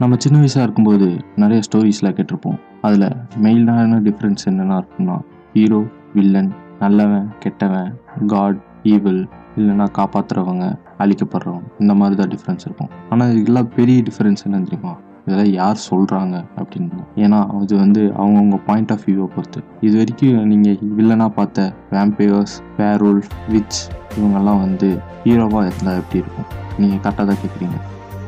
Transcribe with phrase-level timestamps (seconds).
[0.00, 1.06] நம்ம சின்ன வயசாக இருக்கும்போது
[1.42, 2.60] நிறைய ஸ்டோரிஸ்லாம் கேட்டிருப்போம்.
[2.86, 3.04] அதில்
[3.44, 5.16] மெயினான டிஃப்ரென்ஸ் என்னென்னா இருக்குன்னா
[5.54, 5.80] ஹீரோ
[6.14, 6.48] வில்லன்
[6.82, 7.90] நல்லவன் கெட்டவன்
[8.32, 8.60] காட்
[8.92, 9.20] ஈவில்
[9.58, 10.64] இல்லைன்னா காப்பாற்றுறவங்க
[11.04, 12.90] அழிக்கப்படுறவங்க இந்த மாதிரி தான் டிஃப்ரென்ஸ் இருக்கும்.
[13.10, 14.94] ஆனால் இதுக்கெல்லாம் பெரிய டிஃப்ரென்ஸ் என்ன தெரியுமா?
[15.26, 17.04] இதெல்லாம் யார் சொல்கிறாங்க அப்படின்னு.
[17.24, 19.62] ஏன்னா அது வந்து அவங்கவுங்க பாயிண்ட் ஆஃப் வியூவை பொறுத்து.
[19.86, 23.22] இது வரைக்கும் நீங்கள் வில்லனாக பார்த்த வேம்பையர்ஸ் பேரோல்
[23.54, 23.80] விச்
[24.18, 24.90] இவங்கெல்லாம் வந்து
[25.24, 26.50] ஹீரோவாக இருந்தால் எப்படி இருக்கும்?
[26.82, 27.78] நீங்கள் கரெக்டாக தான் கேட்குறீங்க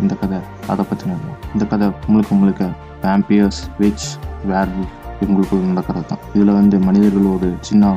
[0.03, 0.39] இந்த கதை
[0.73, 1.19] அதை பற்றின
[1.55, 2.71] இந்த கதை முழுக்க முழுக்க
[3.05, 4.09] வேம்பியர்ஸ் விச்
[4.51, 4.75] வேர்
[5.23, 6.23] இவங்களுக்கு நடக்கிறது தான்.
[6.37, 7.91] இதில் வந்து மனிதர்களோட சின்ன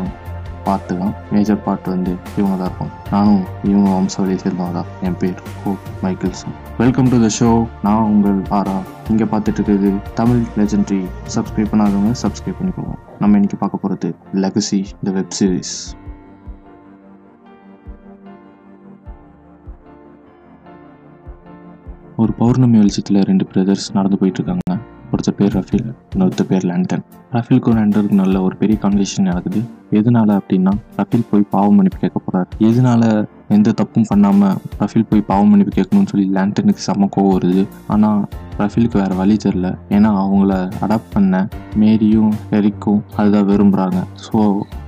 [0.67, 1.13] பார்ட்டு தான்.
[1.33, 3.41] மேஜர் பார்ட் வந்து இவங்க தான் இருக்கும் நானும்
[3.71, 4.89] இவங்க வம்சாவளியை சேர்ந்தவங்க தான்.
[5.07, 5.73] என் பேர் ஓ
[6.05, 6.55] Mikaelson.
[6.81, 7.49] Welcome to the show
[7.87, 8.77] நான் உங்கள் ஆரா.
[9.11, 11.01] இங்கே பார்த்துட்டு இருக்கிறது தமிழ் லெஜெண்ட்ரி
[11.35, 12.95] சப்ஸ்கிரைப் பண்ணாதவங்க சப்ஸ்கிரைப் பண்ணிக்கோங்க.
[13.21, 14.11] நம்ம இன்னைக்கு பார்க்க போகிறது
[14.45, 15.75] லெகசி த வெப் சீரிஸ்
[22.25, 27.03] ஒரு பௌர்ணமி வெளிச்சத்தில் ரெண்டு பிரதர்ஸ் நடந்து போயிட்டு இருக்காங்க ஒருத்தர் பேர் ரஃபீல் இன்னொருத்தர் பேர் லேண்டன்.
[27.31, 29.59] ரஃபீலுக்கும் லேண்டருக்கு நல்ல ஒரு பெரிய கான்வெர்சேஷன் நடக்குது.
[29.91, 32.49] எதனால அப்படின்னா ரஃபீல் போய் பாவம் மன்னிப்பு கேட்க போறாரு.
[32.59, 33.03] எதனால
[33.55, 34.49] எந்த தப்பும் பண்ணாம
[34.81, 37.63] ரஃபீல் போய் பாவம் மன்னிப்பு கேட்கணும்னு சொல்லி லேண்டனுக்கு செம்ம கோவம் வருது.
[37.93, 38.09] ஆனா
[38.61, 39.69] ரஃபீலுக்கு வேற வழி தெரியல.
[39.95, 40.53] ஏன்னா அவங்கள
[40.85, 41.41] அடாப்ட் பண்ண
[41.81, 43.99] மேரியும் எரிக்கும் அதுதான் விரும்புறாங்க.
[44.25, 44.37] ஸோ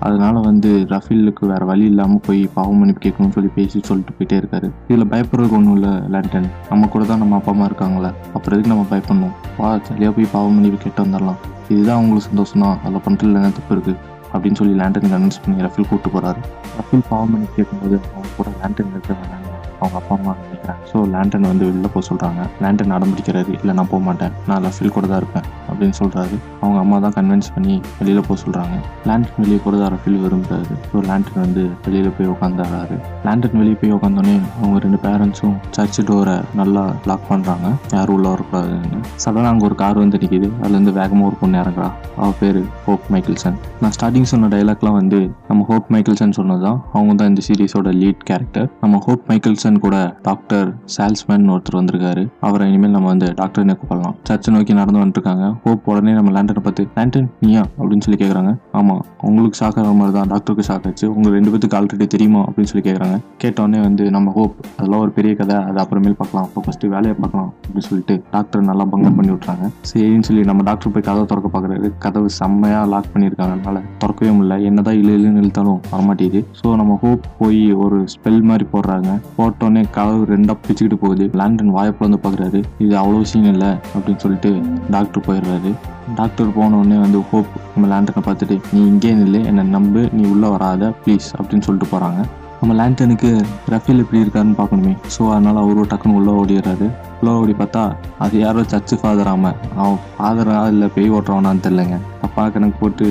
[0.07, 4.69] அதனால வந்து ரஃபீலுக்கு வேற வழி இல்லாம போய் பாவம் மன்னிப்பு கேட்கணும்னு சொல்லி பேசி சொல்லிட்டு போயிட்டே இருக்காரு.
[4.89, 6.49] இதுல பயப்படுறதுக்கு ஒன்றும் இல்லை லேண்டன்.
[6.71, 8.11] நம்ம கூட தான் நம்ம அப்பா அம்மா இருக்காங்களே.
[8.35, 9.35] அப்புறம் எதுக்கு நம்ம பயப்படணும்?
[9.61, 11.41] வா ஜாலியாக போய் பாவம் மன்னிப்பு கேட்டு வந்துடலாம்.
[11.71, 15.89] இதுதான் அவங்களுக்கு சந்தோஷம் தான் அதில் பண்ணுறதுல என்ன தப்பு இருக்குது அப்படின்னு சொல்லி லேண்டன் அனௌன்ஸ் பண்ணி ரஃபில்
[15.89, 16.41] கூப்பிட்டு போகிறாரு
[16.79, 21.47] ரஃபில் பாவம் பண்ணி கேட்கும்போது அவங்க கூட லேண்டன் இருக்க வேணாங்க அவங்க அப்பா அம்மா நினைக்கிறாங்க ஸோ லேண்டன்
[21.51, 24.33] வந்து வெளில போக சொல்கிறாங்க லேண்டன் அடம்பிடிக்கிறாரு இல்லை நான் போக மாட்டேன்.
[24.49, 28.75] நான் லஃபில் கூட தான் இருப்பேன் அப்படின்னு சொல்கிறாரு அவங்க அம்மா தான் கன்வின்ஸ் பண்ணி வெளியில் போக சொல்கிறாங்க
[29.09, 30.75] லேண்டன் வெளியே கூட தான் ரஃபீல் விரும்புறாரு.
[30.91, 36.37] ஸோ லேண்டன் வந்து வெளியில் போய் உட்காந்துறாரு லேண்டன் வெளியே போய் உட்காந்தோடனே அவங்க ரெண்டு பேரண்ட்ஸும் சர்ச் டோரை
[36.61, 38.99] நல்லா லாக் பண்ணுறாங்க யாரும் உள்ள வரக்கூடாதுன்னு.
[39.23, 41.89] சடனாக அங்கே ஒரு கார் வந்து நிற்கிது அதுலேருந்து வேகமாக ஒரு பொண்ணு இறங்குறா.
[42.21, 47.13] அவள் பேர் ஹோப் மைக்கிள்சன் நான் ஸ்டார்டிங் சொன்ன டைலாக்லாம் வந்து நம்ம ஹோப் மைக்கிள்சன் சொன்னது தான் அவங்க
[47.19, 49.23] தான் இந்த சீரிஸோட லீட் கேரக்டர் நம்ம ஹோப்
[49.67, 49.97] மைக்கேல்சன் கூட
[50.27, 52.23] டாக்டர் சேல்ஸ்மேன் ஒருத்தர் வந்திருக்காரு.
[52.47, 54.15] அவரை இனிமேல் நம்ம வந்து டாக்டர்னே கூப்பிடலாம்.
[54.27, 57.63] சர்ச்சை நோக்கி நடந்து வந்துருக்காங்க ஹோப் உடனே நம்ம லேண்டனை பார்த்து லேண்டன் நீயா?
[57.79, 61.07] அப்படின்னு சொல்லி கேட்குறாங்க ஆமாம் உங்களுக்கு ஷாக் ஆகிற மாதிரி தான் டாக்டருக்கு ஷாக் ஆச்சு.
[61.15, 62.41] உங்கள் ரெண்டு பேத்துக்கு ஆல்ரெடி தெரியுமா?
[62.47, 65.57] அப்படின்னு சொல்லி கேட்குறாங்க கேட்டோடனே வந்து நம்ம ஹோப் அதெல்லாம் ஒரு பெரிய கதை.
[65.69, 66.47] அது அப்புறமேல் பார்க்கலாம்.
[66.49, 67.49] அப்போ ஃபஸ்ட்டு வேலையை பார்க்கலாம்.
[67.61, 71.89] அப்படின்னு சொல்லிட்டு டாக்டர் நல்லா பங்கம் பண்ணி விட்றாங்க சரின்னு சொல்லி நம்ம டாக்டர் போய் கதவை திறக்க பார்க்குறாரு
[72.05, 73.55] கதவு செம்மையாக லாக் பண்ணியிருக்காங்க.
[73.57, 74.57] அதனால் திறக்கவே முடியல.
[74.69, 79.11] என்னதான் இல்லை இல்லைன்னு இழுத்தாலும் வரமாட்டேது ஸோ நம்ம ஹோப் போய் ஒரு ஸ்பெல் மாதிரி போடுறாங்க.
[79.57, 81.23] போட்டோடனே கதவு ரெண்டாக பிச்சுக்கிட்டு போகுது.
[81.39, 84.49] லேண்டன் வாய்ப்புல வந்து பார்க்குறாரு இது அவ்வளோ சீன் இல்லை அப்படின்னு சொல்லிட்டு
[84.95, 85.71] டாக்டர் போயிடுறாரு.
[86.19, 89.39] டாக்டர் போன உடனே வந்து ஹோப் நம்ம லேண்டனை பார்த்துட்டு நீ இங்கே நில்லு.
[89.51, 90.01] என்னை நம்பு.
[90.17, 90.91] நீ உள்ளே வராத.
[91.05, 92.21] ப்ளீஸ் அப்படின்னு சொல்லிட்டு போகிறாங்க
[92.59, 93.31] நம்ம லேண்டனுக்கு
[93.73, 94.93] ரஃபேல் எப்படி இருக்காருன்னு பார்க்கணுமே.
[95.15, 96.87] ஸோ அதனால் அவரும் டக்குன்னு உள்ளே ஓடிடுறாரு.
[97.19, 97.83] உள்ள ஓடி பார்த்தா
[98.23, 99.51] அது யாரோ சர்ச்சு ஃபாதர் ஆம.
[99.79, 101.97] அவன் ஃபாதரா இல்லை பெய் ஓட்டுறவனான்னு தெரிலங்க
[102.27, 103.07] அப்பா கணக்கு போட்டு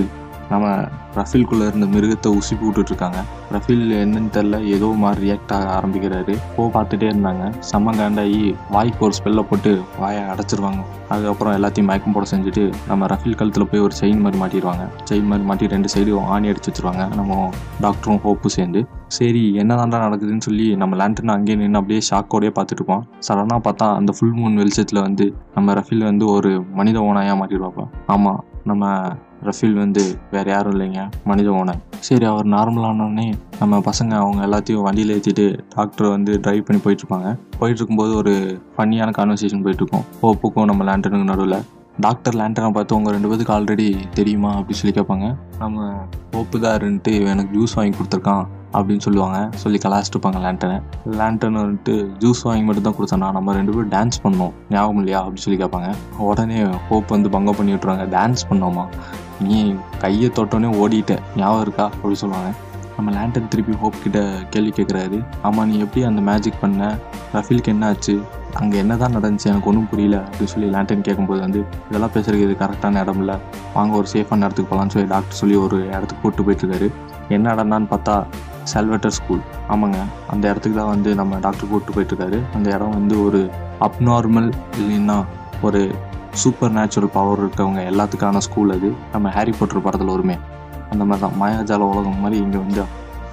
[0.50, 0.66] நம்ம
[1.18, 3.20] ரஃபீல்குள்ளே இருந்த மிருகத்தை உசி போட்டுட்டு இருக்காங்க
[3.54, 6.34] ரஃபீல் என்னன்னு தெரில ஏதோ மாதிரி ரியாக்ட் ஆக ஆரம்பிக்கிறாரு.
[6.56, 7.44] போ பார்த்துட்டே இருந்தாங்க.
[7.70, 8.40] செம்ம காண்டாகி
[8.74, 10.80] வாய்க்கு ஒரு ஸ்பெல்ல போட்டு வாயை அடைச்சிருவாங்க.
[11.12, 14.86] அதுக்கப்புறம் எல்லாத்தையும் மயக்கம் போட செஞ்சுட்டு நம்ம ரஃபீல் கழுத்தில் போய் ஒரு செயின் மாதிரி மாட்டிடுவாங்க.
[15.10, 17.04] செயின் மாதிரி மாட்டி ரெண்டு சைடும் ஆணி அடிச்சு வச்சிருவாங்க.
[17.20, 17.40] நம்ம
[17.84, 18.82] டாக்டரும் ஹோப்பும் சேர்ந்து.
[19.18, 24.12] சரி என்னதான்டா நடக்குதுன்னு சொல்லி நம்ம லேண்டன் அங்கேயே நின்று அப்படியே ஷாக்கோடயே பார்த்துட்டு இருப்போம் சடனாக பார்த்தா அந்த
[24.16, 27.84] ஃபுல் மூன் வெளிச்சத்தில் வந்து நம்ம ரஃபீல் வந்து ஒரு மனித ஓனாயாக மாட்டிடுவாப்பா
[28.14, 28.40] ஆமாம்
[28.70, 28.84] நம்ம
[29.42, 31.80] ரஃபீல் வந்து வேற யாரும் இல்லைங்க மனித ஓனர்.
[31.98, 37.38] சரி அவர் நார்மலானோடனே நம்ம பசங்க அவங்க எல்லாத்தையும் வண்டியில் ஏற்றிட்டு டாக்டர் வந்து டிரைவ் பண்ணி போயிட்டு இருப்பாங்க
[37.58, 41.64] போயிட்டு இருக்கும்போது ஒரு ஃபன்னியான கான்வர்சேஷன் போயிட்டு ஓப்புக்கும் நம்ம லேண்டனுக்கு நடுவில்
[42.00, 44.58] டாக்டர் லேண்டனை பார்த்து உங்கள் ரெண்டு பேருக்கு ஆல்ரெடி தெரியுமா?
[44.58, 45.36] அப்படின்னு சொல்லி கேட்பாங்க.
[45.58, 45.94] நம்ம
[46.32, 49.50] ஓப்பு தான் எனக்கு ஜூஸ் வாங்கி கொடுத்துருக்கான் அப்படின்னு சொல்லுவாங்க.
[49.54, 50.82] சொல்லி கலாச்சிட்டுப்பாங்க லேண்டனை
[51.18, 55.24] லேண்டன் வந்துட்டு ஜூஸ் வாங்கி மட்டும் தான் கொடுத்தானா நம்ம ரெண்டு பேரும் டான்ஸ் பண்ணோம் ஞாபகம் இல்லையா?
[55.24, 55.94] அப்படின்னு சொல்லி கேட்பாங்க.
[56.18, 58.86] உடனே ஹோப் வந்து பங்கம் பண்ணி விட்ருவாங்க டான்ஸ் பண்ணோமா?
[59.40, 61.90] நீ கையை தொட்டோன்னே ஓடிட்டேன் ஞாபகம் இருக்கா?
[61.94, 62.52] அப்படின்னு சொல்லுவாங்க.
[62.96, 66.98] நம்ம லேண்டன் திருப்பி ஹோப் கிட்ட கேள்வி கேட்குறாரு ஆமாம் நீ எப்படி அந்த மேஜிக் பண்ண?
[67.32, 68.22] ரஃபீலுக்கு என்ன ஆச்சு?
[68.54, 69.44] அங்கே என்ன தான் நடந்துச்சு?
[69.44, 73.36] எனக்கு ஒன்றும் புரியல அப்படின்னு சொல்லி லேண்டன் கேட்கும்போது வந்து இதெல்லாம் பேசுகிறதுக்கு இது கரெக்டான இடம் இல்லை
[73.74, 76.90] வாங்க ஒரு சேஃபான இடத்துக்கு போகலான்னு சொல்லி டாக்டர் சொல்லி ஒரு இடத்துக்கு போட்டு போயிட்டுருக்காரு
[77.28, 78.26] என்ன இடம்தான்னு பார்த்தா
[78.64, 79.96] செல்வெட்டர் ஸ்கூல் ஆமாங்க.
[80.26, 83.50] அந்த இடத்துக்கு தான் வந்து நம்ம டாக்டர் கூப்பிட்டு போயிட்டுருக்காரு அந்த இடம் வந்து ஒரு
[83.80, 85.24] அப்நார்மல் இல்லைன்னா
[85.62, 85.94] ஒரு
[86.40, 88.88] சூப்பர் நேச்சுரல் பவர் இருக்கவங்க எல்லாத்துக்கான ஸ்கூல் அது.
[89.12, 90.36] நம்ம ஹாரி போட்டர் படத்தில் வருமே.
[90.92, 92.82] அந்த மாதிரி தான் மாயாஜால உலகம் மாதிரி இங்கே வந்து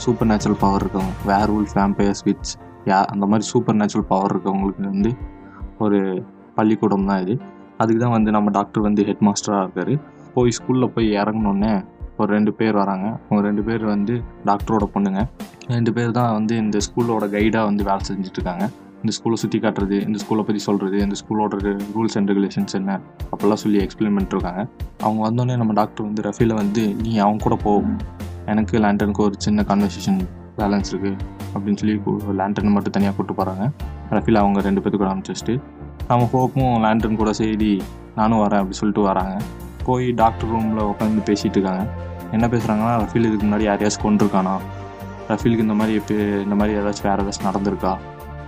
[0.04, 1.14] சூப்பர் நேச்சுரல் பவர் இருக்கவங்க.
[1.30, 2.52] வேர் உல் வேம்பயர்ஸ் விச்
[2.92, 5.12] யா அந்த மாதிரி சூப்பர் நேச்சுரல் பவர் இருக்கவங்களுக்கு வந்து
[5.86, 6.00] ஒரு
[6.58, 7.36] பள்ளிக்கூடம் தான் இது.
[7.82, 9.94] அதுக்கு தான் வந்து நம்ம டாக்டர் வந்து ஹெட் மாஸ்டராக இருக்கார்.
[10.36, 11.74] போய் ஸ்கூலில் போய் இறங்கினோடனே
[12.22, 13.08] ஒரு ரெண்டு பேர் வராங்க.
[13.28, 14.16] அவங்க ரெண்டு பேர் வந்து
[14.50, 15.22] டாக்டரோட பொண்ணுங்க.
[15.76, 18.66] ரெண்டு பேர் தான் வந்து இந்த ஸ்கூலோட கைடாக வந்து வேலை செஞ்சுட்ருக்காங்க
[19.04, 21.56] இந்த ஸ்கூலை சுற்றி காட்டுறது இந்த ஸ்கூலை பற்றி சொல்கிறது இந்த ஸ்கூலோட
[21.96, 22.92] ரூல்ஸ் அண்ட் ரெகுலேஷன்ஸ் என்ன
[23.32, 24.62] அப்போல்லாம் சொல்லி எக்ஸ்பிளைன் பண்ணிட்டுருக்காங்க.
[25.06, 27.74] அவங்க வந்தோடனே நம்ம டாக்டர் வந்து ரஃபீல வந்து நீ அவங்க கூட போ.
[28.52, 30.20] எனக்கு லேண்டனுக்கு ஒரு சின்ன கான்வர்சேஷன்
[30.58, 31.18] பேலன்ஸ் இருக்குது
[31.54, 31.96] அப்படின்னு சொல்லி
[32.40, 33.66] லேண்டன் மட்டும் தனியாக கூப்பிட்டு போகிறாங்க
[34.18, 35.56] ரஃபீல் அவங்க ரெண்டு பேத்துக்கு கூட அனுப்பிச்சிட்டு
[36.08, 37.82] நம்ம ஹோப்பும் லேண்டன் கூட சரி
[38.16, 39.36] நானும் வரேன் அப்படி சொல்லிட்டு வராங்க.
[39.88, 41.84] போய் டாக்டர் ரூமில் உட்காந்து பேசிகிட்டு இருக்காங்க.
[42.32, 44.56] என்ன பேசுகிறாங்கன்னா ரஃபீல் இதுக்கு முன்னாடி யாரையாச்சும் கொண்டிருக்கானா
[45.30, 46.16] ரஃபீலுக்கு இந்த மாதிரி இப்போ
[46.46, 47.92] இந்த மாதிரி ஏதாச்சும் வேறு ஏதாச்சும் நடந்திருக்கா?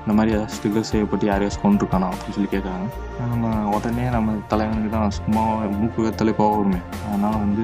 [0.05, 2.87] இந்த மாதிரி ஏதாவது ஸ்டிக்கர் செய்யப்பட்டு யாரையாச்சும் கொண்டிருக்கானா அப்படின்னு சொல்லி கேட்குறாங்க
[3.29, 5.43] நம்ம உடனே நம்ம தலைவனுக்கு தான் சும்மா
[5.79, 7.63] மூக்கு வேத்தாலே கோவம் வருமே அதனால் வந்து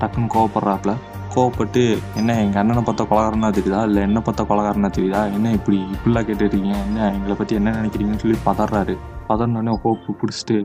[0.00, 0.92] டக்குன்னு கோவப்படுறாப்புல.
[1.34, 1.82] கோவப்பட்டு
[2.16, 3.82] என்ன எங்கள் அண்ணனை பார்த்தா கொலகாரனா தெரியுதா?
[3.84, 5.22] இல்லை என்ன பார்த்தா கொலகாரனா தெரியுதா?
[5.36, 8.94] என்ன இப்படி இப்படிலாம் கேட்டுருக்கீங்க என்ன எங்களை பற்றி என்ன நினைக்கிறீங்கன்னு சொல்லி பதறாரு.
[9.28, 10.56] பதறினோடனே ஹோப்பு பிடிச்சிட்டு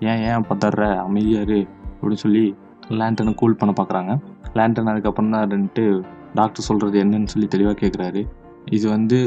[0.00, 1.58] ஏன் ஏன் பதற அமைதியாரு
[1.92, 2.44] அப்படின்னு சொல்லி
[2.90, 4.12] லேண்டனை கூல் பண்ண பார்க்குறாங்க
[4.54, 5.84] லேண்டன் அதுக்கப்புறம் தான் ரெண்டு
[6.34, 8.22] டாக்டர் சொல்கிறது என்னன்னு சொல்லி தெளிவாக கேட்குறாரு
[8.70, 9.18] இது வந்து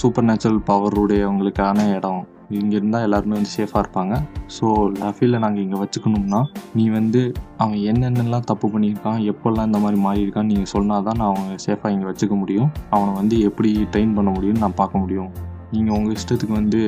[0.00, 2.22] சூப்பர் நேச்சுரல் பவருடையவங்களுக்கான இடம்.
[2.58, 4.14] இங்கே இருந்தால் எல்லாருமே வந்து சேஃபாக இருப்பாங்க.
[4.56, 4.66] ஸோ
[5.00, 6.40] லஃபீல நாங்கள் இங்கே வச்சுக்கணும்னா
[6.78, 7.20] நீ வந்து
[7.62, 12.08] அவன் என்னென்னலாம் தப்பு பண்ணியிருக்கான் எப்போல்லாம் இந்த மாதிரி மாறியிருக்கான்னு நீங்கள் சொன்னால் தான் நான் அவங்க சேஃபாக இங்கே
[12.10, 12.70] வச்சுக்க முடியும்.
[12.94, 15.30] அவனை வந்து எப்படி ட்ரெயின் பண்ண முடியும்னு நான் பார்க்க முடியும்.
[15.74, 16.80] நீங்கள் உங்கள் இஷ்டத்துக்கு வந்து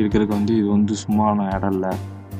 [0.00, 1.92] இருக்கிறதுக்கு வந்து இது வந்து சும்மான இடம் இல்லை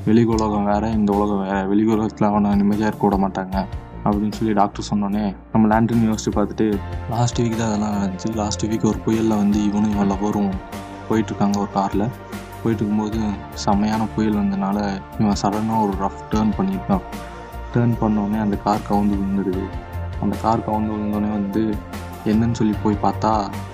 [0.07, 1.61] வெளி உலகம் வேறு இந்த உலகம் வேறு.
[1.69, 3.57] வெளி உலகத்தில் அவனை நிம்மதியாக இருக்க விட மாட்டாங்க.
[4.05, 5.23] அப்படின்னு சொல்லி டாக்டர் சொன்னோன்னே
[5.53, 6.65] நம்ம லேண்டன் யோசிச்சு பார்த்துட்டு
[7.13, 8.29] லாஸ்ட் வீக் தான் அதெல்லாம் நடந்துச்சு.
[8.41, 10.51] லாஸ்ட் வீக் ஒரு புயலில் வந்து இவனும் இவன் லவரும்
[11.09, 12.05] போயிட்டுருக்காங்க ஒரு காரில்
[12.61, 13.19] போயிட்டு இருக்கும்போது
[13.63, 14.77] செம்மையான புயல் வந்தனால
[15.19, 17.03] இவன் சடனாக ஒரு ரஃப் டேர்ன் பண்ணியிருக்கான்
[17.73, 19.65] டேர்ன் பண்ணோடனே அந்த கார் கவுந்து விழுந்துடுது.
[20.23, 21.63] அந்த கார் கவுந்து விழுந்தோடனே வந்து
[22.31, 23.31] என்னன்னு சொல்லி போய் பார்த்தா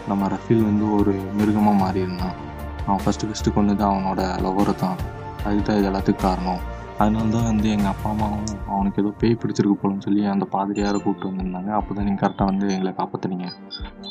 [0.07, 2.37] நம்ம ரஃபீல் வந்து ஒரு மிருகமாக மாறியிருந்தான்.
[2.85, 4.97] அவன் ஃபஸ்ட்டு ஃபஸ்ட்டு கொண்டது அவனோட லவரை தான்.
[5.45, 6.61] அதுதான் தான் இது எல்லாத்துக்கும் காரணம்.
[7.01, 11.29] அதனால தான் வந்து எங்கள் அப்பா அம்மாவும் அவனுக்கு ஏதோ பேய் பிடிச்சிருக்கு போலன்னு சொல்லி அந்த பாதிரியாரை கூப்பிட்டு
[11.29, 11.69] வந்திருந்தாங்க.
[11.77, 13.47] அப்போ தான் நீங்கள் கரெக்டாக வந்து எங்களை காப்பாற்றுனீங்க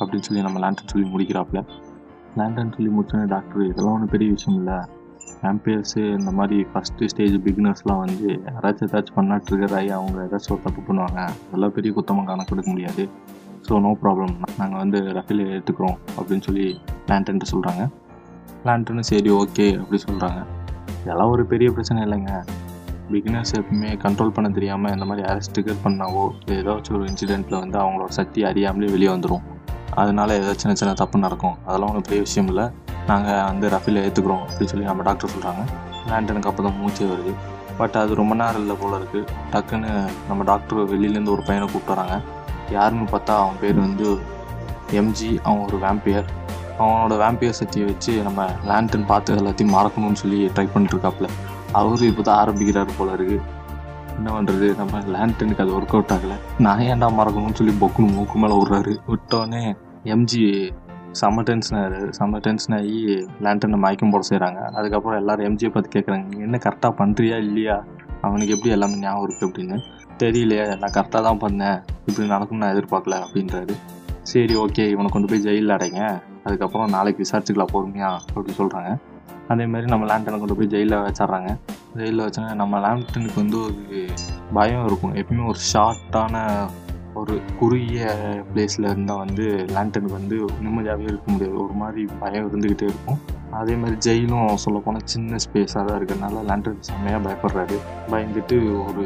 [0.00, 1.60] அப்படின்னு சொல்லி நம்ம லேண்டன் சொல்லி முடிக்கிறாப்புல.
[2.38, 4.78] லேண்டன் சொல்லி முடிச்சோன்னே டாக்டர் இதெல்லாம் ஒன்றும் பெரிய விஷயம் இல்லை.
[5.50, 10.62] ஆம்பியர்ஸு இந்த மாதிரி ஃபஸ்ட்டு ஸ்டேஜ் பிகினர்ஸ்லாம் வந்து யாராச்சும் ஏதாச்சும் பண்ணால் ட்ரிகர் ஆகி அவங்க ஏதாச்சும் ஒரு
[10.66, 11.20] தப்பு பண்ணுவாங்க.
[11.48, 13.04] அதெல்லாம் பெரிய குத்தமாக கொடுக்க முடியாது.
[13.66, 16.66] ஸோ நோ ப்ராப்ளம் நாங்கள் வந்து ரஃபில் எடுத்துக்கிறோம் அப்படின்னு சொல்லி
[17.10, 17.84] லேண்டன்ட்டு சொல்கிறாங்க
[18.68, 20.40] லேண்டனும் சரி ஓகே அப்படி சொல்கிறாங்க
[21.02, 22.32] இதெல்லாம் ஒரு பெரிய பிரச்சனை இல்லைங்க.
[23.12, 26.22] பிகினர்ஸ் எப்பவுமே கண்ட்ரோல் பண்ண தெரியாமல் இந்த மாதிரி யாராச்சும் ட்ரிகர் பண்ணாவோ
[26.56, 29.44] ஏதாச்சும் ஒரு இன்சிடெண்ட்டில் வந்து அவங்களோட சக்தி அறியாமலே வெளியே வந்துடும்
[30.00, 31.56] அதனால ஏதாச்சும் சின்ன சின்ன தப்பு நடக்கும்.
[31.66, 32.66] அதெல்லாம் ஒன்றும் பெரிய விஷயம் இல்லை.
[33.10, 35.62] நாங்கள் வந்து ரஃபில் ஏற்றுக்குறோம் அப்படின்னு சொல்லி நம்ம டாக்டர் சொல்கிறாங்க
[36.10, 37.32] லேண்டனுக்கு அப்போ தான் மூச்சே வருது.
[37.80, 39.90] பட் அது ரொம்ப நேரம் இல்லை போல இருக்குது டக்குன்னு
[40.28, 42.16] நம்ம டாக்டர் வெளியிலேருந்து ஒரு பையனை கூப்பிட்டு வராங்க.
[42.76, 44.08] யாருன்னு பார்த்தா அவன் பேர் வந்து
[45.00, 46.28] எம்ஜி அவன் ஒரு வேம்பியர்
[46.82, 51.28] அவனோட வேம்பியர் சக்தியை வச்சு நம்ம லேண்டன் பார்த்து எல்லாத்தையும் மறக்கணும்னு சொல்லி ட்ரை பண்ணிட்டுருக்காப்புல
[51.72, 53.38] அவரு இப்போ தான் ஆரம்பிக்கிறாரு போல இருக்கு.
[54.16, 56.36] என்ன பண்ணுறது நம்ம லேண்டனுக்கு அது ஒர்க் அவுட் ஆகலை.
[56.64, 59.62] நான் ஏன்டா மறக்கணும்னு சொல்லி பொக்குன்னு மூக்கு மேலே விட்றாரு விட்டோடனே
[60.14, 60.72] எம்ஜி
[61.20, 62.98] செம்ம டென்ஷன் ஆகுது செம்ம டென்ஷன் ஆகி
[63.44, 67.76] லேண்டனை மயக்கம் போட செய்கிறாங்க அதுக்கப்புறம் எல்லாரும் எம்ஜியை பார்த்து கேட்குறாங்க நீ என்ன கரெக்டாக பண்ணுறியா இல்லையா?
[68.22, 69.78] அவனுக்கு எப்படி எல்லாமே ஞாபகம் இருக்குது அப்படின்னு.
[70.22, 71.78] தெரியலையே நான் கரெக்டாக தான் பண்ணேன்.
[72.06, 73.74] இப்படி நடக்கும்னு நான் எதிர்பார்க்கல அப்படின்றாரு.
[74.22, 76.02] சரி ஓகே இவனை கொண்டு போய் ஜெயிலில் அடைங்க.
[76.44, 78.90] அதுக்கப்புறம் நாளைக்கு விசாரிச்சுக்கலாம் பொறுமையா அப்படின்னு சொல்கிறாங்க
[79.52, 81.50] அதே மாதிரி நம்ம லேண்டனை கொண்டு போய் ஜெயிலில் வச்சிட்றாங்க.
[81.98, 83.98] ஜெயிலில் வச்சோன்னா நம்ம லேண்டனுக்கு வந்து ஒரு
[84.58, 85.14] பயம் இருக்கும்.
[85.20, 86.44] எப்பயுமே ஒரு ஷார்ட்டான
[87.20, 88.02] ஒரு குறுகிய
[88.50, 89.44] பிளேஸில் இருந்தால் வந்து
[89.74, 91.56] லேண்டனுக்கு வந்து நிம்மதியாகவே இருக்க முடியாது.
[91.64, 93.20] ஒரு மாதிரி பயம் இருந்துக்கிட்டே இருக்கும்.
[93.60, 97.78] அதே மாதிரி ஜெயிலும் சொல்லப்போனால் சின்ன ஸ்பேஸாக தான் இருக்கிறதுனால லேண்டன் செம்மையாக பயப்படுறாரு.
[98.12, 99.04] பயந்துட்டு ஒரு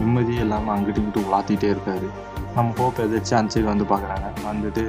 [0.00, 2.08] நிம்மதியே இல்லாமல் அங்கிட்டு இங்கிட்டு உலாத்திட்டே இருக்காரு.
[2.56, 4.84] நம்ம ஹோப் எதாச்சும் அந்த சைடு வந்து பார்க்குறாங்க வந்துட்டு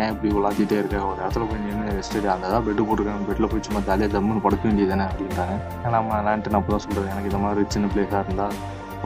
[0.00, 0.98] ஏன் இப்படி உலாத்திட்டே இருக்க?
[1.08, 3.26] ஒரு இடத்துல போய் நின்று ரெஸ்ட் அந்த தான் பெட்டு போட்டுருக்காங்க.
[3.30, 5.56] பெட்டில் போய் சும்மா ஜாலியாக ஜம்முன்னு படுக்க வேண்டியதானே அப்படின்றாங்க.
[5.96, 8.56] நம்ம லேண்டன் அப்போ தான் சொல்கிறது எனக்கு இந்த மாதிரி சின்ன பிளேஸாக இருந்தால்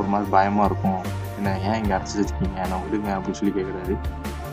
[0.00, 1.00] ஒரு மாதிரி பயமாக இருக்கும்.
[1.38, 2.60] என்ன ஏன் இங்கே அடைச்சி வச்சுருக்கீங்க?
[2.70, 3.94] நான் விடுங்க அப்படின்னு சொல்லி கேட்குறாரு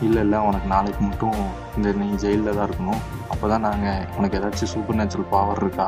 [0.04, 1.36] இல்லை இல்லை உனக்கு நாளைக்கு மட்டும்
[1.76, 3.02] இந்த நீ ஜெயிலில் தான் இருக்கணும்.
[3.32, 5.86] அப்போ தான் நாங்கள் உனக்கு ஏதாச்சும் சூப்பர் நேச்சுரல் பவர் இருக்கா?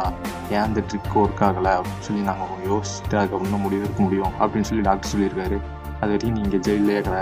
[0.55, 1.73] ஏன் அந்த ட்ரிக் ஒர்க் ஆகலை?
[1.79, 4.35] அப்படின்னு சொல்லி நாங்கள் யோசிச்சுட்டு அதுக்கப்புறம் தான் முடிவு எடுக்க முடியும்.
[4.43, 5.59] அப்படின்னு சொல்லி டாக்டர் சொல்லியிருக்காரு.
[6.00, 7.19] அது வரைக்கும் நீங்கள் ஜெயிலே இருக்கிற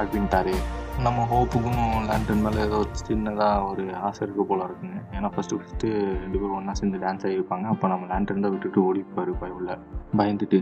[0.00, 0.54] அப்படின்ட்டாரு.
[1.02, 4.98] நம்ம ஹோப்புக்கும் லேண்டன் மேலே ஏதோ சின்னதாக ஒரு ஆசை இருக்குது போல இருக்குங்க.
[5.16, 5.88] ஏன்னா ஃபஸ்ட்டு ஃபஸ்ட்டு
[6.20, 7.64] ரெண்டு பேரும் ஒன்றா சேர்ந்து டான்ஸ் ஆகியிருப்பாங்க.
[7.72, 9.72] அப்போ நம்ம லேண்டன் தான் விட்டுட்டு ஓடிப்பார் பயவில்.
[10.20, 10.58] பயந்துட்டு.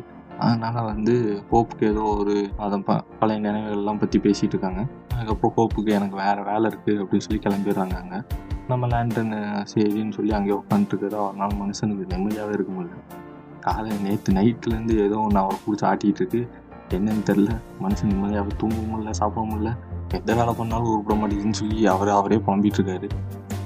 [0.47, 1.15] அதனால் வந்து
[1.51, 2.35] ஹோப்புக்கு ஏதோ ஒரு
[2.65, 4.83] அதை ப பழைய நினைவுகள்லாம் பற்றி பேசிகிட்டு இருக்காங்க.
[5.15, 8.21] அதுக்கப்புறம் ஹோப்புக்கு எனக்கு வேறு வேலை இருக்குது அப்படின்னு சொல்லி கிளம்பிடுறாங்க அங்கே.
[8.73, 9.33] நம்ம லேண்டன்
[9.75, 12.99] சரின்னு சொல்லி அங்கே உட்காந்துட்டு ஒரு நாள் மனுஷனுக்கு நிம்மதியாகவே இருக்க முடியல
[13.69, 16.43] காலையில் நேற்று நைட்லேருந்து ஏதோ ஒன்று அவரை பிடிச்சி ஆட்டிகிட்டு இருக்கு.
[16.97, 17.51] என்னன்னு தெரில
[17.85, 19.73] மனுஷன் நிம்மதியாக தூங்கவும் முடியல சாப்பிட முடியல
[20.19, 23.09] எந்த வேலை பண்ணாலும் உருப்பிட மாட்டேங்குதுன்னு சொல்லி அவர் அவரே புலம்பிட்டு இருக்காரு.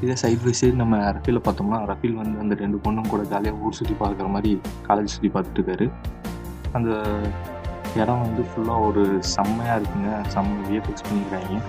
[0.03, 3.79] இதே சைட் பை சைடு நம்ம ரஃபீல பார்த்தோம்னா ரஃபீல் வந்து அந்த ரெண்டு பொண்ணும் கூட ஜாலியாக ஊர்
[3.79, 4.51] சுற்றி பார்க்குற மாதிரி
[4.89, 5.87] காலேஜ் சுற்றி பார்த்துட்டு இருக்காரு.
[6.77, 6.91] அந்த
[8.03, 9.03] இடம் வந்து ஃபுல்லாக ஒரு
[9.35, 10.11] செம்மையாக இருக்குங்க.
[10.35, 11.61] செம்ம விஎஃப்எக்ஸ் பண்ணியிருக்காங்க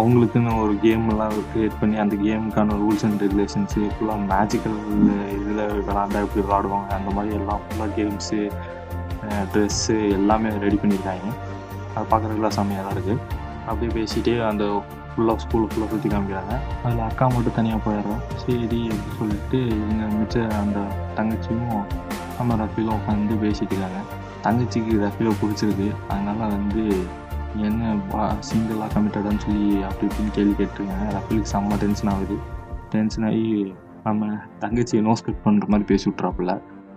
[0.00, 4.78] அவங்களுக்குன்னு ஒரு கேம்லாம் க்ரியேட் கிரியேட் பண்ணி அந்த கேமுக்கான ரூல்ஸ் அண்ட் ரெகுலேஷன்ஸு ஃபுல்லாக மேஜிக்கல்
[5.38, 8.38] இதில் விளாண்டா எப்படி விளாடுவாங்க அந்த மாதிரி எல்லாம் ஃபுல்லாக கேம்ஸு
[9.52, 11.28] ட்ரெஸ்ஸு எல்லாமே ரெடி பண்ணியிருக்காங்க
[11.94, 13.18] அது பார்க்குறதுக்குலாம் செம்மையாக தான் இருக்குது
[13.66, 14.64] அப்படியே பேசிகிட்டே அந்த
[15.12, 16.54] ஃபுல்லாக ஸ்கூலுக்குள்ளே ஃபுல்லாக சுற்றி காமிக்கிறாங்க.
[16.84, 19.58] அதில் அக்கா மட்டும் தனியாக போயிடுறோம் சரி அப்படின்னு சொல்லிட்டு
[19.90, 20.78] எங்கள் மிச்ச அந்த
[21.18, 21.82] தங்கச்சியும்
[22.38, 24.00] நம்ம ரஃபீலும் உட்காந்து பேசிட்டு இருக்காங்க.
[24.46, 25.88] தங்கச்சிக்கு ரஃபீலை பிடிச்சிருக்கு.
[26.08, 26.84] அதனால் வந்து
[27.68, 31.06] என்ன பா சிங்கிளாக கமிட்டடான்னு சொல்லி அப்படி இப்படின்னு கேள்வி கேட்டிருக்காங்க.
[31.16, 32.36] ரஃபீலுக்கு செம்ம டென்ஷன் ஆகுது.
[32.94, 33.74] டென்ஷன் ஆகி
[34.06, 34.26] நம்ம
[34.60, 36.52] தங்கச்சியை நோஸ் கட் பண்ணுற மாதிரி பேசி விட்றாப்புல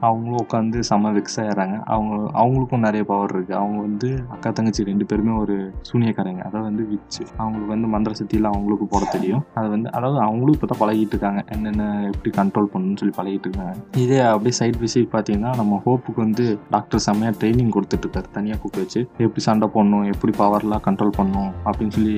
[0.08, 1.76] அவங்களும் உட்காந்து செம்ம வெக்ஸ் ஆயிடுறாங்க.
[1.94, 5.56] அவங்க அவங்களுக்கும் நிறைய பவர் இருக்குது அவங்க வந்து அக்கா தங்கச்சி ரெண்டு பேருமே ஒரு
[5.90, 6.42] சூனியக்காரங்க.
[6.48, 9.44] அதாவது வந்து விச்சு அவங்களுக்கு வந்து மந்திர சக்தியெல்லாம் அவங்களுக்கு போட தெரியும்.
[9.60, 11.44] அது வந்து அதாவது அவங்களும் இப்போ தான் பழகிட்டு இருக்காங்க.
[11.56, 13.76] என்னென்ன எப்படி கண்ட்ரோல் பண்ணணும்னு சொல்லி பழகிட்டு இருக்காங்க.
[14.04, 18.86] இதே அப்படியே சைட் பை சைட் பார்த்தீங்கன்னா நம்ம ஹோப்புக்கு வந்து டாக்டர் செம்மையாக ட்ரைனிங் கொடுத்துட்ருக்காரு தனியாக கூப்பிட்டு
[18.86, 22.16] வச்சு எப்படி சண்டை போடணும் எப்படி பவர்லாம் கண்ட்ரோல் பண்ணணும் அப்படின்னு சொல்லி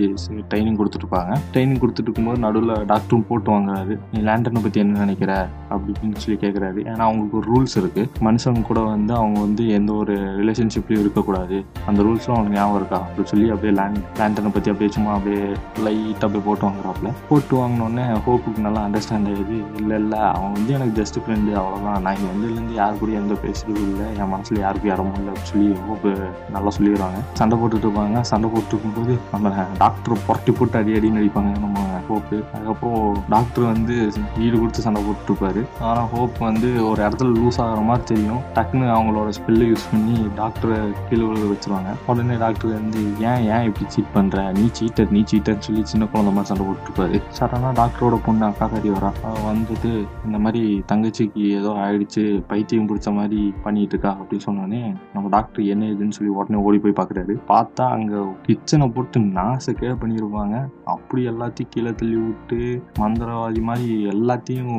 [0.51, 3.95] ட்ரைனிங் கொடுத்துட்ருப்பாங்க ட்ரைனிங் கொடுத்துட்டு இருக்கும்போது நடுவில் டாக்டரும் போட்டு வாங்குறாரு.
[4.13, 5.31] நீ லேண்டனை பற்றி என்ன நினைக்கிற?
[5.71, 9.63] அப்படி இப்படின்னு சொல்லி கேட்குறாரு ஏன்னா அவங்களுக்கு ஒரு ரூல் ரூல்ஸ் இருக்குது மனுஷங்க கூட வந்து அவங்க வந்து
[9.77, 11.57] எந்த ஒரு ரிலேஷன்ஷிப்லையும் இருக்கக்கூடாது.
[11.89, 12.99] அந்த ரூல்ஸ்லாம் அவனுக்கு ஞாபகம் இருக்கா?
[13.05, 15.41] அப்படின்னு சொல்லி அப்படியே லேண்ட் லேண்டனை பற்றி அப்படியே சும்மா அப்படியே
[15.85, 20.95] லைட்டாக அப்படியே போட்டு வாங்குறாப்புல போட்டு வாங்கினோடனே ஹோப்புக்கு நல்லா அண்டர்ஸ்டாண்ட் ஆகுது இல்லை இல்லை அவன் வந்து எனக்கு
[21.01, 24.07] ஜஸ்ட் ஃப்ரெண்டு அவ்வளோதான் நான் இங்கே வந்ததுலேருந்து யார் கூட எந்த பேசுறதும் இல்லை.
[24.21, 26.13] என் மனசில் யாருக்கும் இடமும் இல்லை அப்படின்னு சொல்லி ஹோப்பு
[26.55, 27.19] நல்லா சொல்லிடுவாங்க.
[27.41, 28.21] சண்டை போட்டுட்டு இருப்பாங்க.
[28.31, 31.53] சண்டை போட்டு இருக்கும்போது நம்ம டாக்டர் புரட்டி போட்டு அடி அடின்னு அடிப்பாங்க.
[31.65, 33.05] நம்ம ஹோப்பு அதுக்கப்புறம்
[33.35, 33.95] டாக்டர் வந்து
[34.39, 38.41] வீடு கொடுத்து சண்டை போட்டுருப்பாரு ஆனால் ஹோப் வந்து ஒரு இடத்துல லூஸ் ஆகிற மாதிரி தெரியும்.
[38.55, 41.91] டக்குன்னு அவங்களோட ஸ்பெல்லு யூஸ் பண்ணி டாக்டரை கீழே விழுக வச்சிருவாங்க.
[42.11, 44.43] உடனே டாக்டர் வந்து ஏன் ஏன் இப்படி சீட் பண்ற?
[44.59, 48.91] நீ சீட்டர் நீ சீட்டர்னு சொல்லி சின்ன குழந்தை மாதிரி சண்டை போட்டுருப்பாரு சடனாக டாக்டரோட பொண்ணு அக்கா கறி
[48.95, 49.11] வரா.
[49.49, 49.91] வந்துட்டு
[50.27, 54.13] இந்த மாதிரி தங்கச்சிக்கு ஏதோ ஆயிடுச்சு பைத்தியம் பிடிச்ச மாதிரி பண்ணிட்டு இருக்கா?
[54.21, 54.81] அப்படின்னு சொன்னோடனே
[55.15, 60.55] நம்ம டாக்டர் என்ன ஏதுன்னு சொல்லி உடனே ஓடி போய் பார்க்குறாரு பார்த்தா அங்கே கிச்சனை போட்டு நாசக்கே பண்ணியிருப்பாங்க
[60.95, 62.59] அப்படி எல்லாத்தையும் கீழே தள்ளி விட்டு
[63.01, 64.73] மந்திரவாதி மாதிரி எல்லாத்தையும்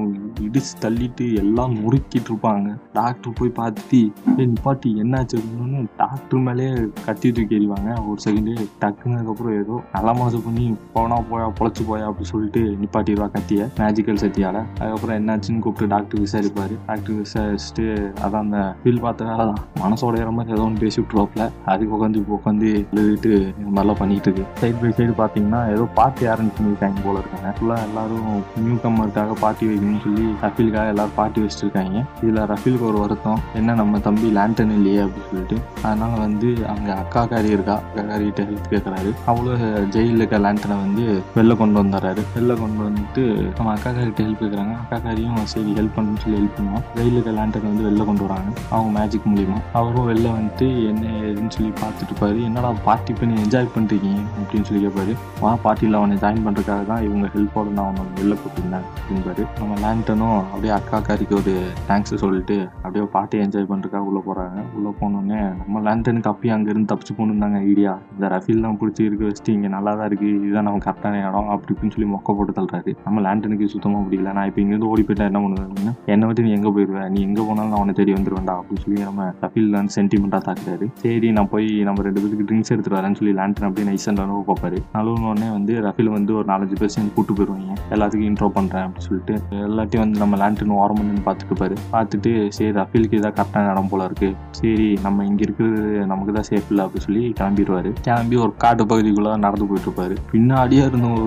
[0.46, 2.67] இடிச்சு தள்ளிட்டு எல்லாம் முறுக்கிட்டு இருப்பாங்க.
[2.98, 4.00] டாக்டர் போய் பார்த்து
[4.38, 5.36] நிப்பாட்டி என்னாச்சு?
[5.38, 6.66] அப்படின்னு டாக்டர் மேலே
[7.06, 7.90] கத்தி தூக்கி எறிவாங்க.
[8.08, 13.68] ஒரு செகண்டே டக்குனதுக்கப்புறம் ஏதோ நல்ல மனசு பண்ணி போனா போயா பொழைச்சு போயா அப்படின்னு சொல்லிட்டு நிப்பாட்டிடுவா கத்திய
[13.80, 16.76] மேஜிக்கல் சத்தியால அதுக்கப்புறம் என்னாச்சுன்னு கூப்பிட்டு டாக்டர் விசாரிப்பாரு.
[16.88, 17.86] டாக்டர் விசாரிச்சுட்டு
[18.24, 19.62] அதான் அந்த ஃபீல் பார்த்த வேலை தான்.
[19.84, 22.68] மனசோட ஏற மாதிரி ஏதோ ஒன்று பேசி விட்டுருவாப்ல அதுக்கு உட்காந்து உட்காந்து
[23.00, 24.44] எழுதிட்டு இந்த மாதிரிலாம் பண்ணிட்டு இருக்கு.
[24.60, 27.54] சைடு பை சைடு பார்த்தீங்கன்னா ஏதோ பார்ட்டி அரேஞ்ச் பண்ணியிருக்காங்க போல இருக்காங்க.
[27.58, 28.28] ஃபுல்லாக எல்லாரும்
[28.64, 32.04] நியூ கம்மருக்காக பார்ட்டி வைக்கணும்னு சொல்லி அப்பீலுக்காக எல்லாரும் பார்ட்டி வச்சுட்டு இருக்காங்க.
[32.22, 33.40] இதில் ரஃபீலுக்கு ஒரு வருத்தம்.
[33.58, 35.56] என்ன நம்ம தம்பி லேண்டன் இல்லையே அப்படின்னு சொல்லிட்டு.
[35.86, 37.74] அதனால வந்து அங்கே அக்கா காரி இருக்கா?
[37.88, 39.52] அக்கா காரிகிட்ட ஹெல்ப் கேட்குறாரு அவ்வளோ
[39.94, 41.04] ஜெயிலில் இருக்க லேண்டனை வந்து
[41.36, 42.22] வெளில கொண்டு வந்துடுறாரு.
[42.36, 43.22] வெளில கொண்டு வந்துட்டு
[43.58, 47.34] நம்ம அக்கா காரிகிட்ட ஹெல்ப் கேட்குறாங்க அக்கா காரியும் சரி ஹெல்ப் பண்ணணும்னு சொல்லி ஹெல்ப் பண்ணுவோம் ஜெயிலில் இருக்க
[47.38, 48.50] லேண்டனை வந்து வெளில கொண்டு வராங்க.
[48.74, 49.58] அவங்க மேஜிக் மூலியமா.
[49.80, 52.40] அவரும் வெளில வந்துட்டு என்ன ஏதுன்னு சொல்லி பார்த்துட்டு இருப்பாரு.
[52.48, 57.26] என்னடா பார்ட்டி பண்ணி என்ஜாய் பண்ணிருக்கீங்க அப்படின்னு சொல்லி கேட்பாரு வா பார்ட்டியில் அவனை ஜாயின் பண்ணுறதுக்காக தான் இவங்க
[57.36, 61.54] ஹெல்ப்போட நான் அவனை வெளில போட்டிருந்தேன் அப்படின்பாரு நம்ம லேண்டனும் அப்படியே அக்கா காரிக்கு ஒரு
[61.90, 62.47] தேங்க்ஸ் சொல்லிட்டு
[62.82, 67.92] அப்படியே பாட்டி என்ஜாய் பண்ணுறதுக்காக உள்ளே போகிறாங்க உள்ளே போனோடனே நம்ம லேண்டனுக்கு அப்பயும் அங்கேருந்து தப்பிச்சு போகணுந்தாங்க ஐடியா
[68.14, 71.94] இந்த ரஃபீல்லாம் பிடிச்சி இருக்க வச்சுட்டு இங்கே நல்லா தான் இருக்குது இதுதான் நம்ம கரெக்டான இடம் அப்படி இப்படின்னு
[71.96, 72.92] சொல்லி மொக்க போட்டு தள்ளுறாரு.
[73.06, 74.32] நம்ம லேண்டனுக்கு சுத்தமாக முடியல.
[74.38, 77.42] நான் இப்போ இங்கேருந்து ஓடி போயிட்டா என்ன பண்ணுவேன் அப்படின்னா என்னை விட்டு நீ எங்கே போயிடுவேன் நீ எங்கே
[77.48, 80.88] போனாலும் நான் அவனை தேடி வந்துருவேன்டா அப்படின்னு சொல்லி நம்ம ரஃபீல் வந்து சென்டிமெண்ட்டாக தாக்குறாரு.
[81.04, 84.44] சரி நான் போய் நம்ம ரெண்டு பேருக்கு ட்ரிங்க்ஸ் எடுத்துட்டு வரேன்னு சொல்லி லேண்டன் அப்படியே நைஸ் அண்ட் அனுபவ
[84.50, 84.80] பார்ப்பாரு.
[84.96, 89.34] நழுவுனோடனே வந்து ரஃபீல் வந்து ஒரு நாலஞ்சு பேர் சேர்ந்து கூட்டு போயிடுவாங்க எல்லாத்துக்கும் இன்ட்ரோ பண்ணுறேன் அப்படின்னு சொல்லிட்டு
[89.68, 91.76] எல்லாத்தையும் வந்து நம்ம லேண்டன் ஓரம் பண்ணி பார்த்துட்டு இருப்பாரு.
[91.94, 94.30] பார்த்துட்டு சரி ரஃபீலுக்கு இதான் கரெக்டான இடம் போல இருக்கு.
[94.60, 97.90] சரி நம்ம இங்கே இருக்கிறது நமக்கு தான் சேஃப் இல்லை அப்படின்னு சொல்லி கிளம்பிடுவாரு.
[98.06, 100.16] கிளம்பி ஒரு காட்டு பகுதிக்குள்ள நடந்து போயிட்டு இருப்பாரு.
[100.32, 101.26] பின்னாடியே இருந்த ஒரு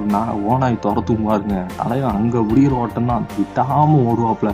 [0.51, 1.57] ஓனாய் துரத்தும் பாருங்க.
[1.79, 3.25] தலைவன் அங்கே முடிகிற ஓட்டம் தான்.
[3.37, 4.51] விட்டாம ஓடுவாப்ல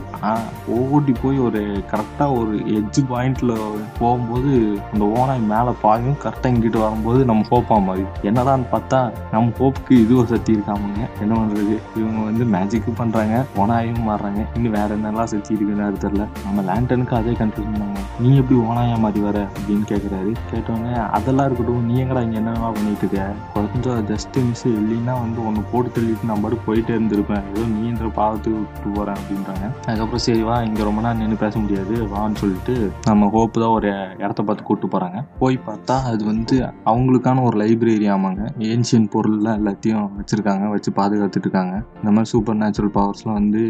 [0.77, 1.61] ஓட்டி போய் ஒரு
[1.91, 3.53] கரெக்டாக ஒரு எட்ஜ் பாயிண்ட்ல
[3.99, 4.51] போகும்போது
[4.91, 8.99] அந்த ஓனாய் மேலே பாயும் கரெக்டாக இங்கிட்டு வரும்போது நம்ம ஹோப்பா மாதிரி என்னடான்னு பார்த்தா
[9.33, 11.01] நம்ம ஹோப்புக்கு இது ஒரு சக்தி இருக்காமுங்க.
[11.23, 11.75] என்ன பண்றது?
[11.99, 14.41] இவங்க வந்து மேஜிக்கு பண்றாங்க ஓனாயும் மாறுறாங்க.
[14.55, 16.25] இன்னும் வேற என்னெல்லாம் சக்தி இருக்குன்னு தெரியல.
[16.47, 21.83] நம்ம லேண்டனுக்கு அதே கன்ஃபியூஸ் பண்ணாங்க நீ எப்படி ஓனாயா மாதிரி வர அப்படின்னு கேட்குறாரு கேட்டவொடனே அதெல்லாம் இருக்கட்டும்.
[21.87, 23.25] நீ எங்கடா இங்கே என்னென்னா பண்ணிட்டு இருக்க?
[23.73, 27.43] கொஞ்சம் ஜஸ்ட் மிஸ் இல்லைன்னா வந்து ஒன்று போட்டு தள்ளிட்டு நான் பாட்டு போயிட்டே இருந்திருப்பேன்.
[27.51, 29.65] ஏதோ நீன்ற பாதத்துக்கு விட்டு போகிறேன் அப்படின்றாங்க.
[29.87, 30.55] அதுக்கப்புறம் சரி வா.
[30.67, 31.95] இங்கே ரொம்ப நேரம் நின்று பேச முடியாது.
[32.13, 32.75] வான்னு சொல்லிட்டு
[33.09, 33.91] நம்ம ஹோப்பு தான் ஒரு
[34.23, 36.57] இடத்த பார்த்து கூப்பிட்டு போகிறாங்க போய் பார்த்தா அது வந்து
[36.91, 38.43] அவங்களுக்கான ஒரு லைப்ரரி ஆமாங்க.
[38.71, 40.65] ஏன்ஷியன் பொருள்லாம் எல்லாத்தையும் வச்சுருக்காங்க.
[40.75, 41.75] வச்சு பாதுகாத்துட்டு இருக்காங்க.
[42.01, 43.61] இந்த மாதிரி சூப்பர் நேச்சுரல் பவர்ஸ்லாம் வந்து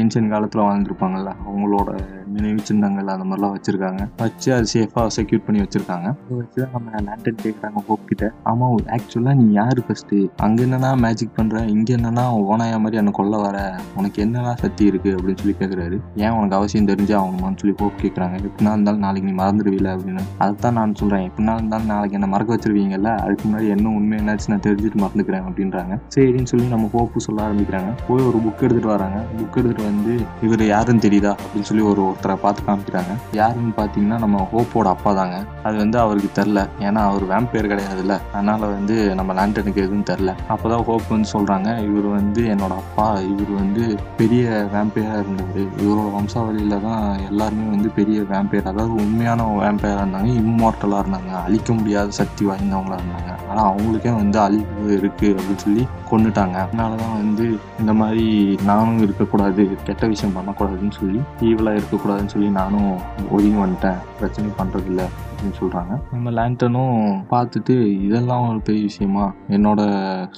[0.00, 1.90] ஏன்ஷியன் காலத்தில் வாழ்ந்துருப்பாங்கல்ல அவங்களோட
[2.26, 4.08] நினைவு சின்னங்கள் அந்த மாதிரிலாம் வச்சிருக்காங்க.
[4.16, 6.08] வச்சு அது சேஃபாக செக்யூர் பண்ணி வச்சிருக்காங்க.
[6.22, 8.32] அதை வச்சு தான் நம்ம லேண்டன் கேட்குறாங்க ஹோப் கிட்ட.
[8.42, 13.36] ஆமாம் ஆக்சுவலாக நீ யார் ஃபஸ்ட்டு அங்கே என்னன்னா மேஜிக் பண்ணுற இங்கே என்னன்னா ஓனாயா மாதிரி என்னை கொல்ல
[13.36, 13.78] வர?
[13.96, 18.36] உனக்கு என்னென்னா சக்தி இருக்குது அப்படின்னு சொல்லி கேட்குறாரு ஏன் உனக்கு அவசியம் தெரிஞ்சு ஆகணுமான்னு சொல்லி ஹோப் கேட்குறாங்க
[18.40, 20.24] எப்படின்னா இருந்தாலும் நாளைக்கு நீ மறந்துடுவீல அப்படின்னு.
[20.38, 23.10] அதுதான் நான் சொல்கிறேன் எப்படின்னா இருந்தாலும் நாளைக்கு என்ன மறக்க வச்சிருவீங்கல்ல?
[23.16, 25.94] அதுக்கு முன்னாடி என்ன உண்மை என்னாச்சு நான் தெரிஞ்சுட்டு மறந்துக்கிறேன் அப்படின்றாங்க.
[26.16, 27.90] சரின்னு சொல்லி நம்ம ஹோப்பு சொல்ல ஆரம்பிக்கிறாங்க.
[28.08, 29.24] போய் ஒரு புக் எடுத்துகிட்டு வராங்க.
[29.38, 31.32] புக் எடுத்துகிட்டு வந்து இவர் யாருன்னு தெரியுதா?
[31.42, 33.12] அப்படின்னு சொல்லி ஒரு ஒருத்தரை பார்த்து காமிக்கிறாங்க.
[33.32, 35.36] யாருன்னு பார்த்தீங்கன்னா நம்ம ஹோப்போட அப்பா தாங்க.
[35.62, 38.16] அது வந்து அவருக்கு தெரில ஏன்னா அவர் வேம்பேர் கிடையாதுல்ல.
[38.32, 43.06] அதனால் வந்து நம்ம லேண்டனுக்கு எதுவும் தெரில அப்போதான் ஹோப் வந்து சொல்கிறாங்க இவர் வந்து என்னோட அப்பா.
[43.32, 45.68] இவர் வந்து பெரிய வேம்பயராக இருந்தவர்.
[45.84, 50.30] இவரோட வம்சாவளியில் தான் எல்லாருமே வந்து பெரிய வேம்பயர் அதாவது உண்மையான வேம்பயராக இருந்தாங்க.
[50.42, 51.32] இம்மார்ட்டலாக இருந்தாங்க.
[51.44, 53.30] அழிக்க முடியாத சக்தி வாய்ந்தவங்களாக இருந்தாங்க.
[53.50, 56.56] ஆனால் அவங்களுக்கே வந்து அழிவு இருக்குது அப்படின்னு சொல்லி கொண்டுட்டாங்க.
[56.66, 57.46] அதனாலதான் வந்து
[57.80, 62.90] இந்த மாதிரி நானும் இருக்கக்கூடாது கெட்ட விஷயம் பண்ணக்கூடாதுன்னு சொல்லி ஈவலா இருக்கக்கூடாதுன்னு சொல்லி நானும்
[63.30, 64.00] ஒதுங்கி வந்துட்டேன்.
[64.20, 65.04] பிரச்சனை பண்ணுறதில்ல
[65.40, 66.96] அப்படின்னு சொல்கிறாங்க நம்ம லேண்டனும்
[67.30, 67.74] பார்த்துட்டு
[68.06, 69.34] இதெல்லாம் ஒரு பெரிய விஷயமா?
[69.48, 69.80] என்னோட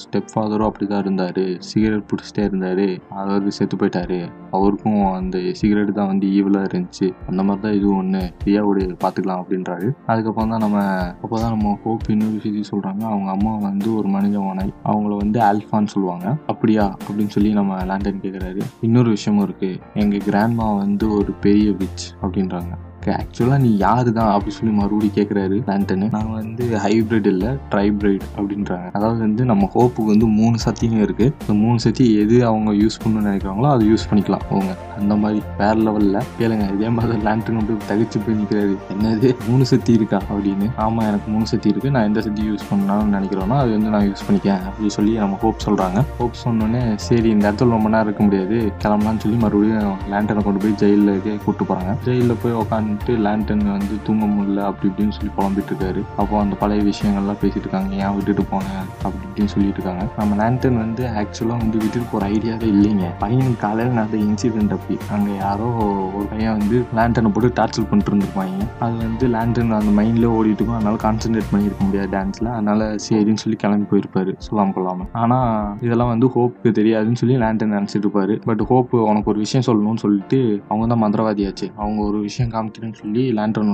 [0.02, 1.58] ஸ்டெப் ஃபாதரும் அப்படி தான் இருந்தார்.
[1.58, 2.84] சிகரெட் பிடிச்சிட்டே இருந்தார்.
[3.10, 4.18] அவருக்கு செத்து போயிட்டாரு.
[4.50, 7.08] அவருக்கும் அந்த சிகரெட் தான் வந்து ஈவலாக இருந்துச்சு.
[7.28, 9.88] அந்த மாதிரி தான் இதுவும் ஒன்று ஃப்ரீயாக விடு பார்த்துக்கலாம் அப்படின்றாரு.
[10.06, 10.78] அதுக்கப்புறம் தான் நம்ம
[11.24, 15.40] அப்போ தான் நம்ம ஹோப் இன்னொரு விஷயத்தையும் சொல்கிறாங்க அவங்க அம்மா வந்து ஒரு மனித மனை அவங்கள வந்து
[15.40, 16.36] ஆல்ஃபான்னு சொல்லுவாங்க.
[16.46, 16.96] அப்படியா?
[17.08, 22.72] அப்படின்னு சொல்லி நம்ம லேண்டன் கேட்குறாரு இன்னொரு விஷயமும் இருக்குது எங்கள் கிராண்ட்மா வந்து ஒரு பெரிய விச் அப்படின்றாங்க.
[23.10, 28.90] ஆக்சுவலாக நீ யாரு தான் அப்படின்னு சொல்லி மறுபடியும் கேட்குறாரு லேண்டனு நாங்கள் வந்து ஹைப்ரிட் இல்லை ட்ரைப்ரைட் அப்படின்றாங்க.
[28.92, 31.32] அதாவது வந்து நம்ம ஹோப்புக்கு வந்து மூணு சத்தியம் இருக்கு.
[31.40, 34.44] இந்த மூணு சத்தி எது அவங்க யூஸ் பண்ணணும்னு நினைக்கிறாங்களோ அதை யூஸ் பண்ணிக்கலாம்.
[34.50, 36.74] அவங்க அந்த மாதிரி வேற லெவலில் கேளுங்க.
[36.74, 39.34] இதே மாதிரி லேண்டன் வந்து தகச்சு போய் நிற்கிறாரு என்னது?
[39.48, 40.68] மூணு சத்தி இருக்கா அப்படின்னு.
[40.76, 41.90] ஆமாம் எனக்கு மூணு சத்தி இருக்கு.
[41.90, 45.64] நான் எந்த சத்தி யூஸ் பண்ணாலும் நினைக்கிறேனோ அது வந்து நான் யூஸ் பண்ணிக்கேன் அப்படின்னு சொல்லி நம்ம ஹோப்
[45.66, 48.72] சொல்கிறாங்க ஹோப் சொன்னோடனே சரி இந்த இடத்துல ரொம்ப நேரம் இருக்க முடியாது.
[48.84, 53.94] கிளம்பலாம்னு சொல்லி மறுபடியும் லேண்டனை கொண்டு போய் ஜெயிலுக்கு கூப்பிட்டு போகிறாங்க ஜெயிலில் போய் உட்காந்து வந்துட்டு லேண்டன் வந்து
[54.04, 57.90] தூங்க முடியல அப்படி இப்படின்னு சொல்லி புலம்பிட்டு இருக்காரு அப்போ அந்த பழைய விஷயங்கள்லாம் பேசிட்டு இருக்காங்க.
[57.94, 60.04] ஏன் விட்டுட்டு போனேன் அப்படி இப்படின்னு சொல்லிட்டு இருக்காங்க.
[60.16, 63.06] நம்ம லேண்டன் வந்து ஆக்சுவலாக வந்து விட்டுட்டு போகிற ஐடியாவே இல்லைங்க.
[63.20, 64.98] பையனுக்கு காலையில் நடந்த இன்சிடென்ட் அப்படி.
[65.10, 65.68] அங்கே யாரோ
[66.16, 68.68] ஒரு பையன் வந்து லேண்டனை போட்டு டார்ச்சர் பண்ணிட்டு இருந்திருப்பாங்க.
[68.78, 70.78] அது வந்து லேண்டன் அந்த மைண்ட்ல ஓடிட்டு இருக்கும்.
[70.78, 74.34] அதனால கான்சென்ட்ரேட் பண்ணியிருக்க முடியாது டான்ஸில் அதனால சரின்னு சொல்லி கிளம்பி போயிருப்பாரு.
[74.48, 75.08] சொல்லாம கொள்ளாம.
[75.12, 78.36] ஆனால் இதெல்லாம் வந்து ஹோப்புக்கு தெரியாதுன்னு சொல்லி லேண்டன் நினச்சிட்டு இருப்பாரு.
[78.44, 81.66] பட் ஹோப் உனக்கு ஒரு விஷயம் சொல்லணும்னு சொல்லிட்டு அவங்க தான் மந்திரவாதியாச்சு.
[81.76, 82.52] அவங்க ஒரு விஷயம்
[82.82, 83.68] அப்படின்னு சொல்லி லேண்டன்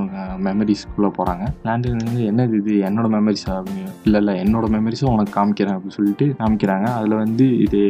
[0.47, 2.73] மெமரிஸ்க்குள்ளே போகிறாங்க லேண்டன் வந்து என்னது இது?
[2.89, 6.87] என்னோட மெமரிஸா அப்படின்னு இல்லை இல்லை என்னோட மெமரிஸும் உனக்கு காமிக்கிறேன் அப்படின்னு சொல்லிட்டு காமிக்கிறாங்க.
[6.99, 7.81] அதில் வந்து இது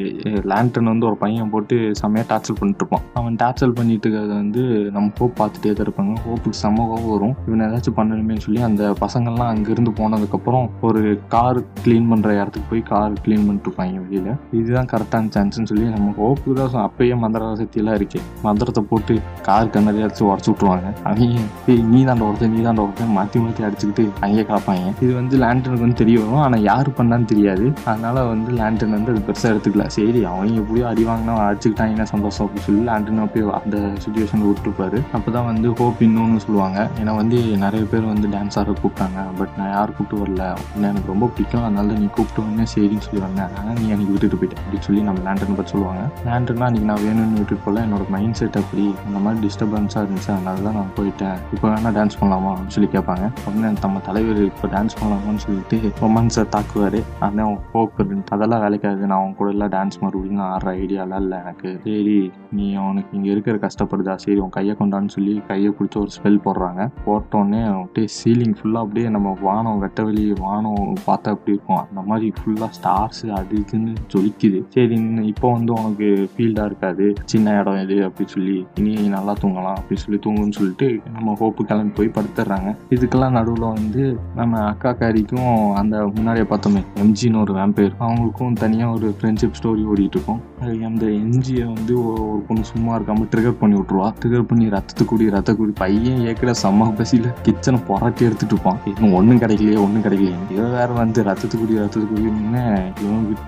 [0.51, 4.63] லேண்டன் வந்து ஒரு பையன் போட்டு செம்மையாக டார்ச்சல் பண்ணிட்டு இருப்பான் அவன் டார்ச்சல் பண்ணிட்டு இருக்கிறத வந்து
[4.97, 6.15] நம்ம ஹோப் பார்த்துட்டே தான் இருப்பாங்க.
[6.27, 7.35] ஹோப்புக்கு செம்ம கோவம் வரும்.
[7.49, 11.03] இவன் ஏதாச்சும் பண்ணணுமே சொல்லி அந்த பசங்கள்லாம் அங்கேருந்து போனதுக்கப்புறம் ஒரு
[11.35, 14.31] கார் க்ளீன் பண்ணுற இடத்துக்கு போய் கார் க்ளீன் பண்ணிட்டு இருப்பாங்க வெளியில்.
[14.61, 18.23] இதுதான் கரெக்டான சான்ஸ்னு சொல்லி நம்ம ஹோப்புக்கு தான் அப்பயே மந்திர சக்தியெல்லாம் இருக்கு.
[18.49, 19.17] மந்திரத்தை போட்டு
[19.51, 21.41] கார் கண்ணாடி அடிச்சு உடச்சு விட்ருவாங்க அவங்க
[21.73, 25.85] "ஏய், நீ தான் ஒருத்தன் நீ தான் ஒருத்தன் மாற்றி மாற்றி அடிச்சுக்கிட்டு அங்கேயே கலப்பாங்க இது வந்து லேண்டனுக்கு
[25.87, 26.43] வந்து தெரிய வரும்.
[26.47, 27.67] ஆனால் யார் பண்ணான்னு தெரியாது.
[27.91, 29.87] அதனால வந்து லேண்டன் வந்து அது பெருசாக எடுத்துக்கல.
[29.97, 35.01] சரி அவங்க எப்படியோ அடி வாங்கினா அடிச்சுக்கிட்டாங்கன்னா சந்தோஷம் அப்படின்னு சொல்லி லேண்டன் போய் அந்த சுச்சுவேஷன் விட்டுருப்பாரு.
[35.13, 36.79] அப்போ தான் வந்து ஹோப் இன்னொன்று சொல்லுவாங்க.
[37.01, 39.19] ஏன்னா வந்து நிறைய பேர் வந்து டான்ஸ் ஆட கூப்பிட்டாங்க.
[39.41, 40.43] பட் நான் யார் கூப்பிட்டு வரல.
[40.75, 41.65] உன்னை எனக்கு ரொம்ப பிடிக்கும்.
[41.65, 43.53] அதனால நீ கூப்பிட்டு வந்து சரின்னு சொல்லி வந்தேன்.
[43.59, 46.03] ஆனால் நீ எனக்கு விட்டுட்டு போயிட்ட அப்படின்னு சொல்லி நம்ம லேண்டன் பற்றி சொல்லுவாங்க.
[46.29, 50.33] லேண்டர்னா அன்றைக்கி நான் வேணும்னு விட்டுட்டு போல என்னோட மைண்ட் செட் அப்படி அந்த மாதிரி டிஸ்டர்பன்ஸாக இருந்துச்சு.
[50.37, 51.39] அதனால தான் நான் போயிட்டேன்.
[51.55, 56.45] இப்போ வேணால் டான்ஸ் பண்ணலாமா அப்படின்னு சொல்லி கேட்பாங்க அப்படின்னு நம்ம தலைவர் இப்போ டான்ஸ் பண்ணலாமான்னு சொல்லிட்டு ரொமான்ஸை
[56.55, 56.99] தாக்குவார்.
[57.27, 61.37] அதான் அவன் இருந்து அதெல்லாம் வேலைக்காது நான் அவன் கூட எல்லாம் டான்ஸ் மறுபடியும் நான் ஆடுற ஐடியாலாம் இல்லை
[61.45, 61.71] எனக்கு.
[61.87, 62.17] சரி
[62.59, 64.15] நீ அவனுக்கு இங்கே இருக்கிற கஷ்டப்படுதா?
[64.25, 66.83] சரி உன் கையை கொண்டான்னு சொல்லி கையை பிடிச்சி ஒரு ஸ்பெல் போடுறாங்க.
[67.07, 71.83] போட்டோடனே அப்படியே சீலிங் ஃபுல்லாக அப்படியே நம்ம வானம் வெட்ட வெளி வானம் பார்த்தா அப்படி இருக்கும்?
[71.85, 74.61] அந்த மாதிரி ஃபுல்லாக ஸ்டார்ஸ் அது இதுன்னு ஜொலிக்குது.
[74.77, 74.97] சரி
[75.33, 77.07] இப்போ வந்து உனக்கு ஃபீல்டாக இருக்காது.
[77.33, 81.93] சின்ன இடம் இது அப்படி சொல்லி இனி நல்லா தூங்கலாம் அப்படி சொல்லி தூங்குன்னு சொல்லிட்டு நம்ம ஹோப்பு கிளம்பி
[81.99, 88.59] போய் படுத்துடுறாங்க இதுக்கெல்லாம் நடுவில் வந்து நம்ம அக்கா காரிக்கும் அந்த முன்னாடியே பார்த்தோமே எம்ஜின்னு ஒரு வேம்பேர் அவங்களுக்கும்
[88.63, 90.41] தனியாக ஒரு ஃப்ரெண்ட்ஷிப் ஸ்டோரி ஓடிட்டு இருக்கும்.
[90.89, 95.73] அந்த எம்ஜியை வந்து ஒரு பொண்ணு சும்மா இருக்காமல் ட்ரிகர் பண்ணி விட்ருவா ட்ரிகர் பண்ணி ரத்தத்துக்குடி ரத்தக்குடி கூடி.
[95.83, 98.79] பையன் ஏக்கிற செம்ம பசியில் கிச்சனை புரட்டி எடுத்துட்டு இருப்பான்.
[98.95, 100.39] இன்னும் ஒன்றும் கிடைக்கலையே ஒன்றும் கிடைக்கலையே.
[100.55, 102.65] இவன் வேற வந்து ரத்தத்துக்குடி கூடி ரத்தத்து கூடின்னு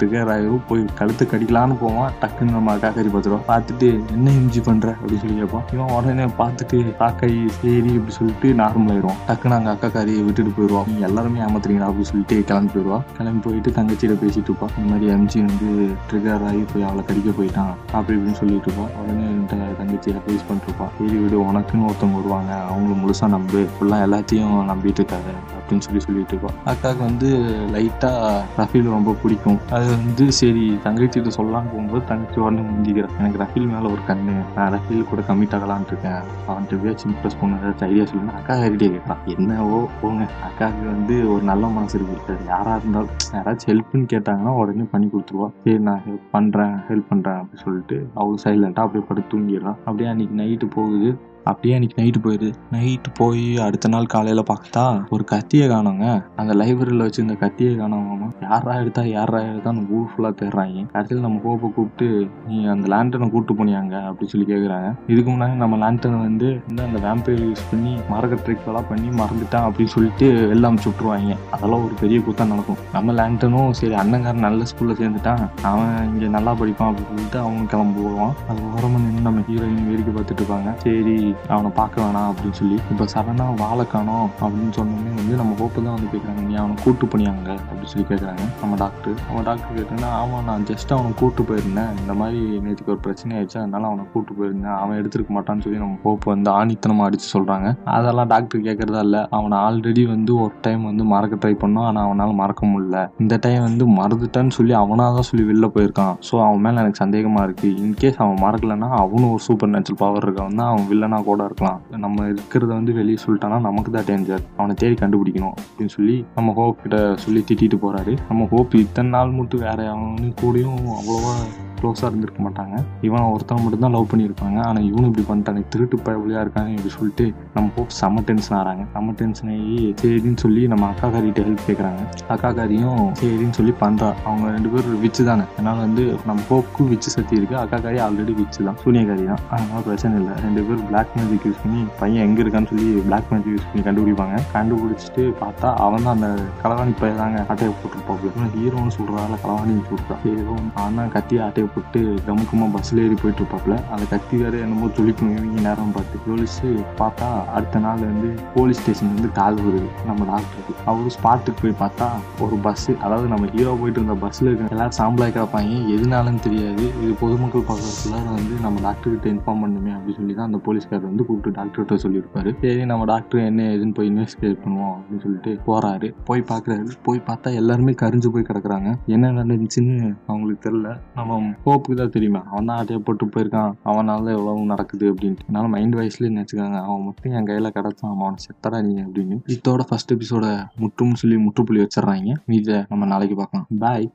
[0.01, 0.65] ட்ரிகர் ஆயிரும்.
[0.69, 2.13] போய் கழுத்து கடிக்கலான்னு போவான்.
[2.23, 5.67] டக்குன்னு நம்ம அக்கா கறி பார்த்துருவோம் பார்த்துட்டு என்ன எம்ஜி பண்ணுற அப்படின்னு சொல்லி கேட்பான்.
[5.75, 6.79] இவன் உடனே பார்த்துட்டு
[7.21, 9.19] கை சரி இப்படி சொல்லிட்டு நார்மல் ஆயிரும்.
[9.29, 12.99] டக்குன்னு அங்க அக்கா காரியை விட்டுட்டு போயிடுவோம் நீங்க எல்லாருமே ஏமாத்துறீங்களா அப்படின்னு சொல்லிட்டு கிளம்பி போயிடுவா.
[13.17, 14.69] கிளம்பி போயிட்டு தங்கச்சியில பேசிட்டு இருப்பா.
[14.79, 15.69] இந்த மாதிரி எம்ஜி வந்து
[16.11, 17.73] ட்ரிகர் ஆகி போய் அவளை கடிக்க போயிட்டான்.
[17.93, 18.87] அப்படி இப்படின்னு சொல்லிட்டு இருப்பா.
[19.01, 20.89] உடனே என்கிட்ட தங்கச்சி அட்வைஸ் பண்ணிட்டு இருப்பா.
[20.99, 22.53] சரி விடு உனக்குன்னு ஒருத்தவங்க வருவாங்க.
[22.71, 23.69] அவங்கள முழுசா நம்பு.
[23.75, 25.35] ஃபுல்லாக எல்லாத்தையும் நம்பிட்டு இருக்காரு
[25.71, 27.29] அப்படின்னு சொல்லி சொல்லிட்டு இருக்கோம் அக்காவுக்கு வந்து
[27.75, 28.31] லைட்டாக
[28.61, 29.59] ரஃபீல் ரொம்ப பிடிக்கும்.
[29.77, 34.35] அது வந்து சரி தங்கச்சிட்டு சொல்லலாம்னு போகும்போது தங்கச்சி உடனே முந்திக்கிறேன் எனக்கு ரஃபீல் மேலே ஒரு கண்ணு.
[34.57, 36.21] நான் ரஃபீல் கூட கம்மிட் ஆகலான்ட்டு இருக்கேன்.
[36.49, 37.61] அவன்கிட்ட பேச்சு இம்ப்ரெஸ் பண்ண.
[37.63, 40.27] ஏதாச்சும் ஐடியா சொல்லுங்க அக்கா கிட்டே கேட்குறான் என்னவோ போங்க.
[40.49, 42.37] அக்காவுக்கு வந்து ஒரு நல்ல மனசு இருக்கு.
[42.53, 47.65] யாராக இருந்தாலும் யாராச்சும் ஹெல்ப்னு கேட்டாங்கன்னா உடனே பண்ணி கொடுத்துருவான் சரி நான் ஹெல்ப் பண்ணுறேன் ஹெல்ப் பண்ணுறேன் அப்படின்னு
[47.67, 51.11] சொல்லிட்டு அவளும் சைலண்ட்டாக அப்படியே படுத்து தூங்கிடுறான் அப்படியே அன்னைக்கு நைட்டு போகுது.
[51.53, 54.85] அப்படியே அன்னைக்கு நைட்டு போயிடுது நைட்டு போய் அடுத்த நாள் காலையில் பார்த்தா
[55.17, 56.07] ஒரு கத்தியை காணோங்க.
[56.41, 60.85] அந்த லைப்ரரியில் வச்சு இந்த கத்தியை காணாம யாரா எடுத்தா யாரா எடுத்தான்னு ஊர் ஃபுல்லாக தேடுறாங்க.
[60.95, 62.09] கடைசியில் நம்ம கோப்பை கூப்பிட்டு
[62.49, 63.97] நீ அந்த லேண்டனை கூப்பிட்டு போனியாங்க?
[64.11, 68.89] அப்படின்னு சொல்லி கேட்குறாங்க இதுக்கு முன்னாடி நம்ம லேண்டனை வந்து இந்த அந்த வேம்பையர் யூஸ் பண்ணி மறக்க ட்ரிக்லாம்
[68.91, 72.81] பண்ணி மறந்துட்டான் அப்படின்னு சொல்லிட்டு வெளில அமுச்சு விட்ருவாங்க அதெல்லாம் ஒரு பெரிய கூத்தா நடக்கும்.
[72.97, 75.43] நம்ம லேண்டனும் சரி அண்ணங்காரன் நல்ல ஸ்கூலில் சேர்ந்துட்டான்.
[75.71, 80.43] அவன் இங்கே நல்லா படிப்பான் அப்படின்னு சொல்லிட்டு அவன் கிளம்புவான் அது ஓரமாக நின்று நம்ம ஹீரோயின் வேடிக்கை பார்த்துட்டு
[80.43, 80.71] இருப்பாங்க.
[80.85, 81.17] சரி
[81.55, 82.79] அவனை பார்க்க வேணாம் அப்படின்னு சொல்லி.
[82.93, 87.05] இப்போ சடனாக வாழை காணோம் அப்படின்னு சொன்னோடனே வந்து நம்ம ஹோப்பு தான் வந்து கேட்குறாங்க நீ அவனை கூட்டு
[87.13, 91.91] போனியாங்க அப்படின்னு சொல்லி கேட்குறாங்க நம்ம டாக்டர் நம்ம டாக்டர் கேட்டோன்னா ஆமாம் நான் ஜஸ்ட் அவனை கூட்டு போயிருந்தேன்.
[92.01, 93.59] இந்த மாதிரி நேற்றுக்கு ஒரு பிரச்சனை ஆயிடுச்சு.
[93.65, 94.77] அதனால அவனை கூட்டு போயிருந்தேன்.
[94.83, 99.23] அவன் எடுத்துருக்க மாட்டான்னு சொல்லி நம்ம ஹோப்பு வந்து ஆணித்தனமாக அடிச்சு சொல்கிறாங்க அதெல்லாம் டாக்டர் கேட்குறதா இல்லை.
[99.39, 101.87] அவனை ஆல்ரெடி வந்து ஒரு டைம் வந்து மறக்க ட்ரை பண்ணோம்.
[101.91, 102.99] ஆனால் அவனால் மறக்க முடியல.
[103.25, 106.15] இந்த டைம் வந்து மறந்துட்டான்னு சொல்லி அவனாக தான் சொல்லி வெளில போயிருக்கான்.
[106.29, 110.59] ஸோ அவன் மேலே எனக்கு சந்தேகமாக இருக்குது இன்கேஸ் அவன் மறக்கலைன்னா அவனும் ஒரு சூப்பர் நேச்சுரல் பவர் இருக்கவன்
[110.61, 110.71] தான்.
[110.73, 111.81] அவன் வில்லனாக கூட இருக்கலாம்.
[112.05, 116.83] நம்ம இருக்கிறத வந்து வெளியே சொல்லிட்டானா நமக்கு தான் டேஞ்சர் அவனை தேடி கண்டுபிடிக்கணும் அப்படின்னு சொல்லி நம்ம ஹோப்
[116.83, 118.15] கிட்ட சொல்லி திட்டிட்டு போறாரு.
[118.29, 121.35] நம்ம ஹோப் இத்தனை நாள் மட்டும் வேற அவனு கூடயும் அவ்வளோவா
[121.81, 122.77] க்ளோஸாக இருந்திருக்க மாட்டாங்க.
[123.09, 124.59] இவன் ஒருத்தவங்க மட்டும்தான் லவ் பண்ணியிருப்பாங்க.
[124.69, 129.15] ஆனால் இவனு இப்படி பண்ணிட்டாங்க திருட்டு பயவழியாக இருக்காங்க இப்படி சொல்லிட்டு நம்ம ஹோப் செம்ம டென்ஷன் ஆகிறாங்க செம்ம
[129.21, 132.03] டென்ஷன் ஆகி சரின்னு சொல்லி நம்ம அக்கா காரிகிட்ட ஹெல்ப் கேட்குறாங்க
[132.35, 135.45] அக்கா காரியும் சரின்னு சொல்லி பண்ணுறா அவங்க ரெண்டு பேரும் விச்சு தானே.
[135.57, 137.57] அதனால வந்து நம்ம போக்கு விச்சு சக்தி இருக்கு.
[137.63, 138.79] அக்கா காரி ஆல்ரெடி விச்சு தான்.
[138.85, 139.43] சூனியகாரி தான்.
[139.55, 140.35] அதனால பிரச்சனை இல்லை.
[140.45, 144.37] ரெண்டு பேரும் பிளாக் மேஜிக் யூஸ் பண்ணி பையன் எங்கே இருக்கான்னு சொல்லி பிளாக் மேஜிக் யூஸ் பண்ணி கண்டுபிடிப்பாங்க.
[144.57, 146.31] கண்டுபிடிச்சிட்டு பார்த்தா அவன் தான் அந்த
[146.63, 147.39] களவாணி பையன் தாங்க.
[147.51, 153.17] ஆட்டையை போட்டுருப்பாப்புல ஹீரோன்னு சொல்கிறதால கலவாணி சொல்கிறான் ஹீரோ அவன் தான் கத்தி ஆட்டையை போட்டு கமுக்கமாக பஸ்ஸில் ஏறி
[153.23, 156.69] போயிட்டு இருப்பாப்புல அதை கத்தி வேற என்னமோ துளிக்கும் இவங்க நேரம் பார்த்து ஜொலிச்சு
[157.01, 159.89] பார்த்தா அடுத்த நாள் வந்து போலீஸ் ஸ்டேஷன் வந்து கால் வருது.
[160.09, 160.75] நம்ம டாக்டருக்கு.
[160.91, 162.09] அவரு ஸ்பாட்டுக்கு போய் பார்த்தா
[162.45, 165.75] ஒரு பஸ்ஸு அதாவது நம்ம ஹீரோ போயிட்டு இருந்த பஸ்ஸில் இருக்க எல்லாரும் சாம்பலாய் கிடப்பாங்க.
[165.97, 166.85] எதுனாலும் தெரியாது.
[167.03, 171.57] இது பொதுமக்கள் பார்க்கறதுக்குள்ள வந்து நம்ம டாக்டர்கிட்ட இன்ஃபார்ம் பண்ணுமே அப்படின்னு சொல்லி தான் அந்த போலீஸ்காரர் வந்து கூப்பிட்டு
[171.61, 172.53] டாக்டர்கிட்ட சொல்லியிருப்பாரு.
[172.65, 176.87] சரி நம்ம டாக்டர் என்ன ஏதுன்னு போய் இன்வெஸ்டிகேட் பண்ணுவோம் அப்படின்னு சொல்லிட்டு போகிறாரு போய் பார்க்குறாரு.
[177.09, 178.91] போய் பார்த்தா எல்லாருமே கரிஞ்சு போய் கிடக்குறாங்க.
[179.15, 179.97] என்ன நடந்துச்சுன்னு
[180.31, 180.91] அவங்களுக்கு தெரியல.
[181.19, 182.41] நம்ம ஹோப்புக்கு தான் தெரியுமா?
[182.51, 183.73] அவன் தான் அதே போட்டு போயிருக்கான்.
[183.85, 185.47] அவனால தான் எவ்வளவு நடக்குது அப்படின்ட்டு.
[185.47, 186.79] அதனால மைண்ட் வாய்ஸ்லேயே நினச்சிக்காங்க.
[186.83, 189.39] அவன் மட்டும் என் கையில் கிடச்சான் அவன் செத்தடா நீ அப்படின்னு.
[189.49, 192.35] இதோட ஃபர்ஸ்ட் எபிசோட முற்றும் சொல்லி முற்றுப்புள்ளி வச்சிடுறாங்க.
[192.47, 193.67] மீதை நம்ம நாளைக்கு பார்க்கலாம்.
[193.79, 194.13] பாய்